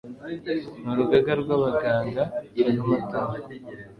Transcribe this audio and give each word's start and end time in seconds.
n 0.83 0.85
urugaga 0.91 1.31
rw 1.41 1.49
abaganga 1.57 2.23
b 2.55 2.57
amatungo 2.69 3.43